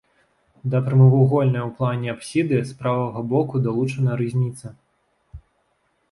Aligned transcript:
Да 0.73 0.77
прамавугольнай 0.85 1.63
у 1.63 1.67
плане 1.81 2.07
апсіды 2.13 2.57
з 2.69 2.73
правага 2.79 3.19
боку 3.33 3.61
далучана 3.67 4.17
рызніца. 4.23 4.73